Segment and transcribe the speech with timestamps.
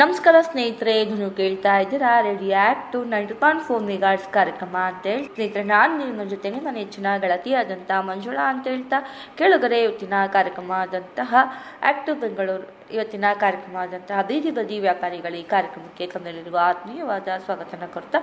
[0.00, 5.24] ನಮಸ್ಕಾರ ಸ್ನೇಹಿತರೆ ನೀವು ಕೇಳ್ತಾ ಇದ್ದೀರಾ ready act to ninety point four megahertz ಕಾರ್ಯಕ್ರಮ ಅಂತ ಹೇಳಿ.
[5.36, 8.98] ಸ್ನೇಹಿತರೆ, ನಾನು ನಿಮ್ಮ ಜೊತೆಗೆ ನನ್ನ ಹೆಚ್ಚಿನ ಗೆಳತಿಯಾದಂಥ ಮಂಜುಳಾ ಅಂತ ಹೇಳ್ತಾ
[9.38, 11.34] ಕೇಳುಗರೆ, ಇವತ್ತಿನ ಕಾರ್ಯಕ್ರಮ ಆದಂತಹ
[11.90, 12.66] ಆಕ್ಟಿವ್ ಬೆಂಗಳೂರು
[12.96, 18.18] ಇವತ್ತಿನ ಕಾರ್ಯಕ್ರಮ ಆದಂತಹ ಬೀದಿ ಬದಿ ವ್ಯಾಪಾರಿಗಳ ಈ ಕಾರ್ಯಕ್ರಮಕ್ಕೆ ತಮ್ಮಲ್ಲಿರುವ ಆತ್ಮೀಯವಾದ ಸ್ವಾಗತನ ಕೊಡ್ತಾ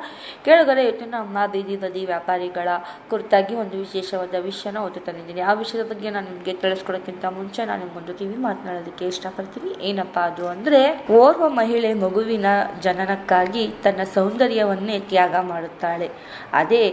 [0.46, 2.68] ಕೇಳುಗರೆ, ಇವತ್ತಿನ ನಮ್ಮ ಬೀದಿ ಬದಿ ವ್ಯಾಪಾರಿಗಳ
[3.12, 5.42] ಕುರಿತಾಗಿ ಒಂದು ವಿಶೇಷವಾದ ವಿಷಯನ ಓದು ತಂದಿದ್ದೀನಿ.
[5.50, 9.72] ಆ ವಿಷಯದ ಬಗ್ಗೆ ನಾನು ನಿಮಗೆ ತಿಳಿಸ್ಕೊಡೋಕ್ಕಿಂತ ಮುಂಚೆ ನಾನು ನಿಮ್ಗೊಂದು ಟಿವಿ ಮಾತನಾಡೋದಕ್ಕೆ ಇಷ್ಟಪಡ್ತೀನಿ.
[9.90, 10.82] ಏನಪ್ಪಾ ಅದು ಅಂದರೆ,
[11.22, 12.46] ಓರ್ವ ಮಹಿಳೆ ಮಗುವಿನ
[12.88, 16.10] ಜನನಕ್ಕಾಗಿ ತನ್ನ ಸೌಂದರ್ಯವನ್ನೇ ತ್ಯಾಗ ಮಾಡುತ್ತಾಳೆ.
[16.54, 16.84] ಅದೇ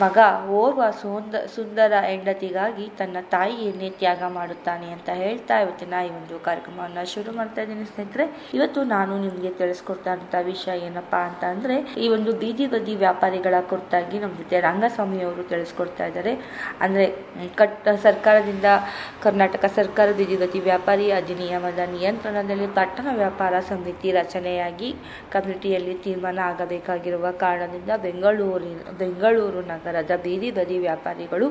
[0.00, 0.18] ಮಗ
[0.58, 7.32] ಓರ್ವ ಸೋಂದ, ಸುಂದರ ಹೆಂಡತಿಗಾಗಿ ತನ್ನ ತಾಯಿಯನ್ನೇ ತ್ಯಾಗ ಮಾಡುತ್ತಾನೆ ಅಂತ ಹೇಳ್ತಾ ಇವತ್ತಿನ ಈ ಒಂದು ಕಾರ್ಯಕ್ರಮವನ್ನು ಶುರು
[7.36, 8.24] ಮಾಡ್ತಾ ಇದ್ದೀನಿ ಸ್ನೇಹಿತರೆ.
[8.54, 14.36] ಇವತ್ತು ನಾನು ನಿಮಗೆ ತಿಳಿಸ್ಕೊಡ್ತಾ ವಿಷಯ ಏನಪ್ಪಾ ಅಂತ ಅಂದ್ರೆ, ಈ ಒಂದು ಬೀದಿ ಬದಿ ವ್ಯಾಪಾರಿಗಳ ಕುರಿತಾಗಿ ನಮ್ಮ
[14.36, 16.32] ಜೊತೆ ರಂಗಸ್ವಾಮಿ ಅವರು ತಿಳಿಸ್ಕೊಡ್ತಾ ಇದ್ದಾರೆ.
[16.80, 17.06] ಅಂದ್ರೆ,
[17.56, 18.64] ಕಟ್ಟ ಕಟ್ ಸರ್ಕಾರದಿಂದ
[19.22, 24.94] ಕರ್ನಾಟಕ ಸರ್ಕಾರ ಬೀದಿ ಬದಿ ವ್ಯಾಪಾರಿ ಅಧಿನಿಯಮದ ನಿಯಂತ್ರಣದಲ್ಲಿ ಪಟ್ಟಣ ವ್ಯಾಪಾರ ಸಮಿತಿ ರಚನೆಯಾಗಿ
[25.32, 31.48] ಕಮಿಟಿಯಲ್ಲಿ ತೀರ್ಮಾನ ಆಗಬೇಕಾಗಿರುವ ಕಾರಣದಿಂದ ಬೆಂಗಳೂರಿನ, ಬೆಂಗಳೂರು ನಗರದ ಬೀದಿ ಬದಿ ವ್ಯಾಪಾರಿಗಳು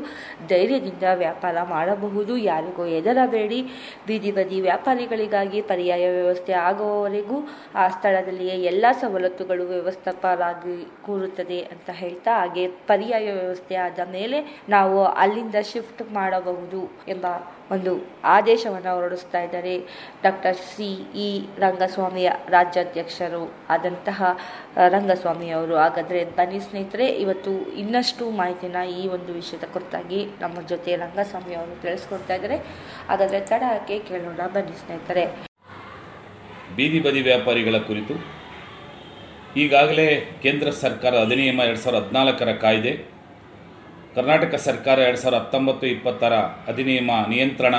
[0.47, 2.38] ಧೈರ್ಯದಿಂದ ವ್ಯಾಪಾರ ಮಾಡಬಹುದು.
[2.38, 3.59] ಯಾರಿಗೂ ಎದರಬೇಡಿ
[4.07, 7.37] ಬೀದಿ ಬದಿ ವ್ಯಾಪಾರಿಗಳಿಗಾಗಿ ಪರ್ಯಾಯ ವ್ಯವಸ್ಥೆ ಆಗುವವರೆಗೂ
[7.75, 15.55] ಆ ಸ್ಥಳದಲ್ಲಿಯೇ ಎಲ್ಲ ಸವಲತ್ತುಗಳು ವ್ಯವಸ್ಥಾಪರಾಗಿ ಕೂರುತ್ತದೆ ಅಂತ ಹೇಳ್ತಾ, ಹಾಗೆ ಪರ್ಯಾಯ ವ್ಯವಸ್ಥೆ ಆದ ಮೇಲೆ ನಾವು ಅಲ್ಲಿಂದ
[15.61, 17.25] ಶಿಫ್ಟ್ ಮಾಡಬಹುದು ಎಂಬ
[17.74, 17.91] ಒಂದು
[18.35, 19.74] ಆದೇಶವನ್ನು ಹೊರಡಿಸ್ತಾ ಇದ್ದಾರೆ.
[20.25, 20.90] ಡಾಕ್ಟರ್ ಸಿ
[21.28, 21.28] ಇ
[21.63, 23.44] ರಂಗಸ್ವಾಮಿಯ ರಾಜ್ಯಾಧ್ಯಕ್ಷರು
[23.75, 24.22] ಆದಂತಹ
[24.96, 27.53] ರಂಗಸ್ವಾಮಿಯವರು ಹಾಗಾದರೆ ಬನ್ನಿ ಸ್ನೇಹಿತರೆ, ಇವತ್ತು
[27.84, 32.58] ಇನ್ನಷ್ಟು ಮಾಹಿತಿನ ಈ ಒಂದು ವಿಷಯದ ಕುರಿತಾಗಿ ನಮ್ಮ ಜೊತೆ ರಂಗಸ್ವಾಮಿ ಅವರು ತಿಳಿಸ್ಕೊಡ್ತಾ ಇದ್ದಾರೆ.
[33.12, 34.41] ಹಾಗಾದರೆ ತಡ ಹಾಕಿ ಕೇಳೋಣ.
[34.58, 35.25] ಬನ್ನಿ ಸ್ನೇಹಿತರೆ.
[36.78, 38.16] ಬೀದಿ ಬದಿ ವ್ಯಾಪಾರಿಗಳ ಕುರಿತು
[39.62, 40.06] ಈಗಾಗಲೇ
[40.44, 42.91] ಕೇಂದ್ರ ಸರ್ಕಾರ ಅಧಿನಿಯಮ ಎರಡು ಸಾವಿರದ ಹದಿನಾಲ್ಕರ ಕಾಯ್ದೆ
[44.16, 46.34] ಕರ್ನಾಟಕ ಸರ್ಕಾರ ಎರಡು ಸಾವಿರದ ಹತ್ತೊಂಬತ್ತು ಇಪ್ಪತ್ತರ
[46.72, 47.75] ಅಧಿನಿಯಮ ನಿಯಂತ್ರಣ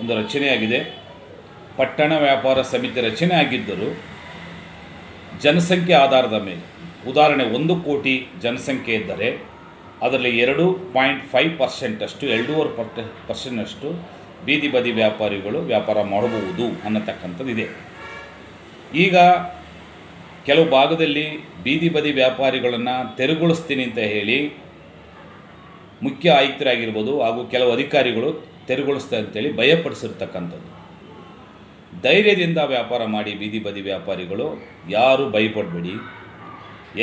[0.00, 0.80] ಒಂದು ರಚನೆಯಾಗಿದೆ.
[1.78, 3.88] ಪಟ್ಟಣ ವ್ಯಾಪಾರ ಸಮಿತಿ ರಚನೆ ಆಗಿದ್ದರೂ
[5.44, 6.64] ಜನಸಂಖ್ಯೆ ಆಧಾರದ ಮೇಲೆ,
[7.10, 9.28] ಉದಾಹರಣೆ ಒಂದು ಕೋಟಿ ಜನಸಂಖ್ಯೆ ಇದ್ದರೆ
[10.04, 10.64] ಅದರಲ್ಲಿ ಎರಡು
[10.94, 13.88] ಪಾಯಿಂಟ್ ಫೈವ್ ಪರ್ಸೆಂಟಷ್ಟು ಎರಡೂವರೆ ಪರ್ಟ ಪರ್ಸೆಂಟಷ್ಟು
[14.46, 17.66] ಬೀದಿ ಬದಿ ವ್ಯಾಪಾರಿಗಳು ವ್ಯಾಪಾರ ಮಾಡಬಹುದು ಅನ್ನತಕ್ಕಂಥದ್ದಿದೆ.
[19.04, 19.16] ಈಗ
[20.46, 21.26] ಕೆಲವು ಭಾಗದಲ್ಲಿ
[21.64, 24.38] ಬೀದಿ ಬದಿ ವ್ಯಾಪಾರಿಗಳನ್ನು ತೆರವುಗೊಳಿಸ್ತೀನಿ ಅಂತ ಹೇಳಿ
[26.02, 28.30] ಮುಖ್ಯ ಆಯುಕ್ತರಾಗಿರ್ಬೋದು ಹಾಗೂ ಕೆಲವು ಅಧಿಕಾರಿಗಳು
[28.68, 30.68] ತೆರವುಗೊಳಿಸ್ತಾರೆ ಅಂತೇಳಿ ಭಯಪಡಿಸಿರ್ತಕ್ಕಂಥದ್ದು.
[32.02, 34.46] ಧೈರ್ಯದಿಂದ ವ್ಯಾಪಾರ ಮಾಡಿ ಬೀದಿ ಬದಿ ವ್ಯಾಪಾರಿಗಳು
[34.88, 35.94] ಯಾರೂ ಭಯಪಡಬೇಡಿ.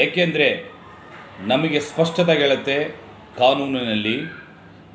[0.04, 0.48] ಏಕೆಂದರೆ
[1.52, 2.78] ನಮಗೆ ಸ್ಪಷ್ಟತೆ ಗೆಳತೆ
[3.38, 4.18] ಕಾನೂನಿನಲ್ಲಿ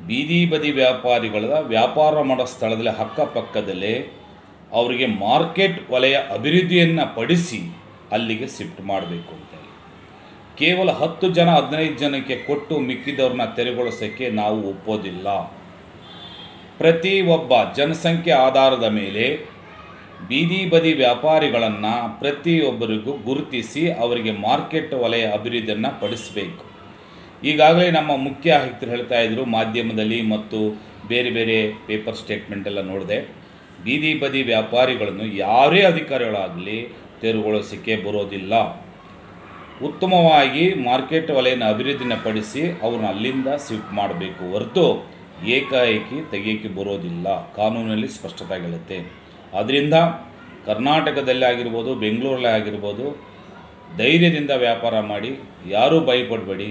[0.07, 1.43] ಬೀದಿ ಬದಿ ವ್ಯಾಪಾರಿಗಳ
[1.73, 3.93] ವ್ಯಾಪಾರ ಮಾಡೋ ಸ್ಥಳದಲ್ಲಿ ಅಕ್ಕಪಕ್ಕದಲ್ಲೇ
[4.79, 7.59] ಅವರಿಗೆ ಮಾರ್ಕೆಟ್ ವಲಯ ಅಭಿವೃದ್ಧಿಯನ್ನು ಪಡಿಸಿ
[8.15, 9.62] ಅಲ್ಲಿಗೆ ಶಿಫ್ಟ್ ಮಾಡಬೇಕು ಅಂತೇಳಿ
[10.57, 15.27] ಕೇವಲ ಹತ್ತು ಜನ, ಹದಿನೈದು ಜನಕ್ಕೆ ಕೊಟ್ಟು ಮಿಕ್ಕಿದವ್ರನ್ನ ತೆರೆಗೊಳಿಸೋಕ್ಕೆ ನಾವು ಒಪ್ಪೋದಿಲ್ಲ.
[16.77, 19.25] ಪ್ರತಿ ಒಬ್ಬ ಜನಸಂಖ್ಯೆ ಆಧಾರದ ಮೇಲೆ
[20.27, 26.63] ಬೀದಿ ಬದಿ ವ್ಯಾಪಾರಿಗಳನ್ನು ಪ್ರತಿಯೊಬ್ಬರಿಗೂ ಗುರುತಿಸಿ ಅವರಿಗೆ ಮಾರ್ಕೆಟ್ ವಲಯ ಅಭಿವೃದ್ಧಿಯನ್ನು ಪಡಿಸಬೇಕು.
[27.43, 30.59] ಈಗಾಗಲೇ ನಮ್ಮ ಮುಖ್ಯ ಆಯುಕ್ತರು ಹೇಳ್ತಾ ಇದ್ರು, ಮಾಧ್ಯಮದಲ್ಲಿ ಮತ್ತು
[31.07, 33.17] ಬೇರೆ ಬೇರೆ ಪೇಪರ್ ಸ್ಟೇಟ್ಮೆಂಟ್ ಎಲ್ಲ ನೋಡಿದೆ,
[33.83, 36.79] ಬೀದಿ ಬದಿ ವ್ಯಾಪಾರಿಗಳನ್ನು ಯಾರೇ ಅಧಿಕಾರಿಗಳಾಗಲಿ
[37.21, 38.82] ತೆರವುಗೊಳಿಸೋಕ್ಕೆ ಬರೋದಿಲ್ಲ.
[39.81, 44.85] ಉತ್ತಮವಾಗಿ ಮಾರ್ಕೆಟ್ ವಲಯನ ಅಭಿವೃದ್ಧಿನ ಪಡಿಸಿ ಅವ್ರನ್ನ ಅಲ್ಲಿಂದ ಶಿಫ್ಟ್ ಮಾಡಬೇಕು ಹೊರತು
[45.55, 47.27] ಏಕಾಏಕಿ ತೆಗೆಯೋಕ್ಕೆ ಬರೋದಿಲ್ಲ.
[47.55, 48.97] ಕಾನೂನಲ್ಲಿ ಸ್ಪಷ್ಟತೆ ಆಗಿರುತ್ತೆ
[49.59, 49.93] ಆದ್ದರಿಂದ
[50.65, 53.05] ಕರ್ನಾಟಕದಲ್ಲಿ ಆಗಿರ್ಬೋದು, ಬೆಂಗಳೂರಲ್ಲೇ ಆಗಿರ್ಬೋದು,
[53.97, 56.69] ಧೈರ್ಯದಿಂದ ವ್ಯಾಪಾರ ಮಾಡಿ, ಯಾರೂ ಭಯಪಡಬೇಡಿ.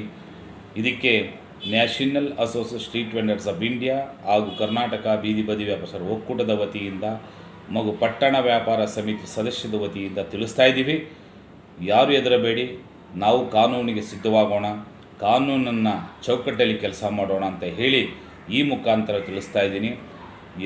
[0.77, 3.97] ಇದಕ್ಕೆ national association street vendors of India
[4.27, 7.05] ಹಾಗೂ ಕರ್ನಾಟಕ ಬೀದಿ ಬದಿ ವ್ಯಾಪಾರ ಒಕ್ಕೂಟದ ವತಿಯಿಂದ,
[7.71, 11.11] ಮಗು ಪಟ್ಟಣ ವ್ಯಾಪಾರ ಸಮಿತಿ ಸದಸ್ಯದ ವತಿಯಿಂದ ತಿಳಿಸ್ತಾ ಇದ್ದೀವಿ
[11.81, 12.79] ಯಾರು ಹೆದರಬೇಡಿ.
[13.15, 14.67] ನಾವು ಕಾನೂನಿಗೆ ಸಿದ್ಧವಾಗೋಣ
[15.21, 15.95] ಕಾನೂನನ್ನು
[16.25, 18.03] ಚೌಕಟ್ಟಲ್ಲಿ ಕೆಲಸ ಮಾಡೋಣ ಅಂತ ಹೇಳಿ
[18.51, 19.91] ಈ ಮುಖಾಂತರ ತಿಳಿಸ್ತಾ ಇದ್ದೀನಿ.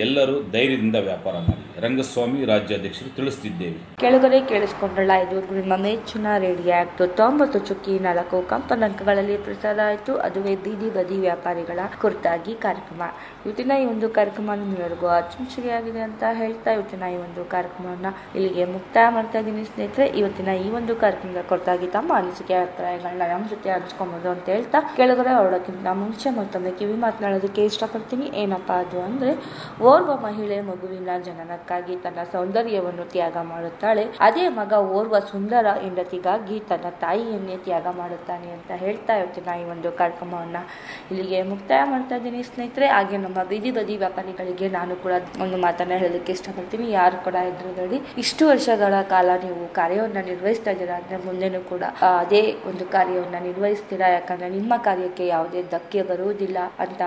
[0.04, 1.62] ಎಲ್ಲರೂ ಧೈರ್ಯದಿಂದ ವ್ಯಾಪಾರ ಮಾಡಿ.
[1.84, 9.78] ರಂಗಸ್ವಾಮಿ ರಾಜ್ಯಾಧ್ಯಕ್ಷರು ತಿಳಿಸುತ್ತಿದ್ದೇವೆ ಕೆಳಗಡೆ ಕೇಳಿಸ್ಕೊಂಡ್ರಲ್ಲ ಇದು ನಿಮ್ಮ ಮೆಚ್ಚಿನ ರೇಡಿಯೋ ಆಕ್ಟ್ ತೊಂಬತ್ತು ಚುಕ್ಕಿ ನಾಲ್ಕು ಕಂಪನಾಂಕಗಳಲ್ಲಿ ಪ್ರಸಾರ
[9.88, 10.12] ಆಯಿತು.
[10.26, 13.02] ಅದುವೇ ಬೀದಿ ಬದಿ ವ್ಯಾಪಾರಿಗಳ ಕುರಿತಾಗಿ ಕಾರ್ಯಕ್ರಮ.
[13.44, 19.40] ಇವತ್ತಿನ ಈ ಒಂದು ಕಾರ್ಯಕ್ರಮ ನಿಮ್ಮೆಲ್ಲರಿಗೂ ಅಚ್ಚುಮೆಚ್ಚುಗೆಯಾಗಿದೆ ಅಂತ ಹೇಳ್ತಾ ಇವತ್ತಿನ ಈ ಒಂದು ಕಾರ್ಯಕ್ರಮವನ್ನು ಇಲ್ಲಿಗೆ ಮುಕ್ತಾಯ ಮಾಡ್ತಾ
[19.42, 20.06] ಇದ್ದೀನಿ ಸ್ನೇಹಿತರೆ.
[20.20, 25.86] ಇವತ್ತಿನ ಈ ಒಂದು ಕಾರ್ಯಕ್ರಮದ ಕುರಿತಾಗಿ ತಮ್ಮ ಅನಿಸಿಕೆ, ಅಭಿಪ್ರಾಯಗಳನ್ನ ನಮ್ಮ ಜೊತೆ ಹಂಚ್ಕೊಬೋದು ಅಂತ ಹೇಳ್ತಾ ಕೆಳಗಡೆ ಹೊರಡೋಕ್ಕಿಂತ
[26.02, 28.28] ಮುಂಚೆ ಮತ್ತೊಮ್ಮೆ ಕಿವಿ ಮಾತನಾಡೋದಕ್ಕೆ ಇಷ್ಟಪಡ್ತೀನಿ.
[28.44, 29.34] ಏನಪ್ಪ ಅದು ಅಂದರೆ
[29.84, 34.04] ಓರ್ವ ಮಹಿಳೆ ಮಗುವಿನ ಜನನಕ್ಕಾಗಿ ತನ್ನ ಸೌಂದರ್ಯವನ್ನು ತ್ಯಾಗ ಮಾಡುತ್ತಾಳೆ.
[34.26, 40.62] ಅದೇ ಮಗ ಓರ್ವ ಸುಂದರ ಹೆಂಡತಿಗಾಗಿ ತನ್ನ ತಾಯಿಯನ್ನೇ ತ್ಯಾಗ ಮಾಡುತ್ತಾನೆ ಅಂತ ಹೇಳ್ತಾ ಇರ್ತೀನಿ ಈ ಒಂದು ಕಾರ್ಯಕ್ರಮವನ್ನು.
[41.10, 42.88] ಇಲ್ಲಿಗೆ ಮುಕ್ತಾಯ ಮಾಡ್ತಾ ಇದ್ದೀನಿ ಸ್ನೇಹಿತರೆ.
[42.94, 45.12] ಹಾಗೆ ನಮ್ಮ ಬೀದಿ ಬದಿ ವ್ಯಾಪಾರಿಗಳಿಗೆ ನಾನು ಕೂಡ
[45.46, 46.86] ಒಂದು ಮಾತನ್ನ ಹೇಳೋದಕ್ಕೆ ಇಷ್ಟಪಡ್ತೀನಿ.
[47.00, 51.82] ಯಾರು ಕೂಡ ಎದುರುಗಡೆ ಇಷ್ಟು ವರ್ಷಗಳ ಕಾಲ ನೀವು ಕಾರ್ಯವನ್ನು ನಿರ್ವಹಿಸ್ತಾ ಇದ್ದೀರಾ ಅಂದ್ರೆ ಮುಂದೆನೂ ಕೂಡ
[52.22, 52.42] ಅದೇ
[52.72, 54.08] ಒಂದು ಕಾರ್ಯವನ್ನು ನಿರ್ವಹಿಸ್ತೀರಾ?
[54.16, 57.02] ಯಾಕಂದ್ರೆ ನಿಮ್ಮ ಕಾರ್ಯಕ್ಕೆ ಯಾವುದೇ ಧಕ್ಕೆ ಬರುವುದಿಲ್ಲ ಅಂತ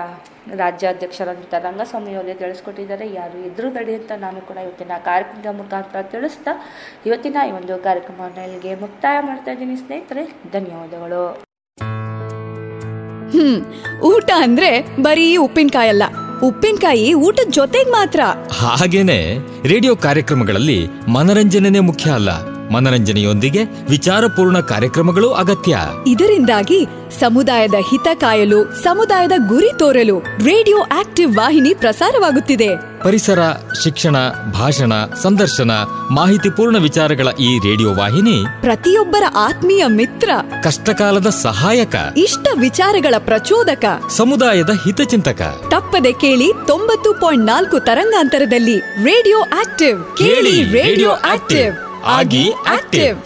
[0.64, 6.52] ರಾಜ್ಯಾಧ್ಯಕ್ಷರಾದಂಥ ರಂಗಸ್ವಾಮಿ ಅವರೇ ತಿಳಿಸ್ಕೊಟ್ಟಿದ್ದಾರೆ ಯಾರು ಎದುರುಗಡೆ ಅಂತ ನಾನು ಕೂಡ ಇವತ್ತಿನ ಕಾರ್ಯಕ್ರಮದ ಮುಖಾಂತರ ತಿಳಿಸ್ತಾ
[7.08, 10.24] ಇವತ್ತಿನ ಈ ಒಂದು ಕಾರ್ಯಕ್ರಮವನ್ನು ಇಲ್ಲಿಗೆ ಮುಕ್ತಾಯ ಮಾಡ್ತಾ ಇದ್ದೀನಿ ಸ್ನೇಹಿತರೆ.
[10.56, 11.24] ಧನ್ಯವಾದಗಳು.
[13.34, 13.58] ಹ್ಮ್
[14.12, 14.70] ಊಟ ಅಂದ್ರೆ
[15.06, 16.04] ಬರೀ ಉಪ್ಪಿನಕಾಯಿ ಅಲ್ಲ
[16.48, 18.20] ಉಪ್ಪಿನಕಾಯಿ ಊಟದ ಜೊತೆಗೆ ಮಾತ್ರ.
[18.60, 19.18] ಹಾಗೇನೆ
[19.72, 20.78] ರೇಡಿಯೋ ಕಾರ್ಯಕ್ರಮಗಳಲ್ಲಿ
[21.16, 22.30] ಮನರಂಜನೆ ಮುಖ್ಯ ಅಲ್ಲ.
[22.72, 25.78] ಮನರಂಜನೆಯೊಂದಿಗೆ ವಿಚಾರಪೂರ್ಣ ಕಾರ್ಯಕ್ರಮಗಳು ಅಗತ್ಯ.
[26.06, 26.86] ಇದರಿಂದಾಗಿ
[27.20, 32.68] ಸಮುದಾಯದ ಹಿತ ಕಾಯಲು ಸಮುದಾಯದ ಗುರಿ ತೋರಲು ರೇಡಿಯೋ ಆಕ್ಟಿವ್ ವಾಹಿನಿ ಪ್ರಸಾರವಾಗುತ್ತಿದೆ.
[33.02, 33.38] ಪರಿಸರ
[33.84, 34.16] ಶಿಕ್ಷಣ
[34.52, 35.70] ಭಾಷಣ ಸಂದರ್ಶನ
[36.10, 40.30] ಮಾಹಿತಿಪೂರ್ಣ ವಿಚಾರಗಳ ಈ ರೇಡಿಯೋ ವಾಹಿನಿ ಪ್ರತಿಯೊಬ್ಬರ ಆತ್ಮೀಯ ಮಿತ್ರ
[40.62, 45.40] ಕಷ್ಟಕಾಲದ ಸಹಾಯಕ ಇಷ್ಟ ವಿಚಾರಗಳ ಪ್ರಚೋದಕ ಸಮುದಾಯದ ಹಿತಚಿಂತಕ
[45.70, 51.89] ತಪ್ಪದೆ ಕೇಳಿ ತೊಂಬತ್ತು ಪಾಯಿಂಟ್ ನಾಲ್ಕು ತರಂಗಾಂತರದಲ್ಲಿ ರೇಡಿಯೋ ಆಕ್ಟಿವ್ ಕೇಳಿ ರೇಡಿಯೋ ಆಕ್ಟಿವ್.
[52.08, 53.16] ಆಗಿ ಆಕ್ಟಿವ್